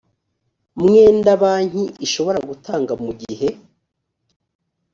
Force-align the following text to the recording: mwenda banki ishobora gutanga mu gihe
mwenda 0.79 1.31
banki 1.41 1.83
ishobora 2.05 2.39
gutanga 2.49 2.93
mu 3.03 3.11
gihe 3.21 3.49